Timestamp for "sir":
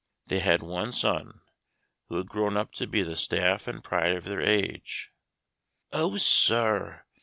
6.17-7.05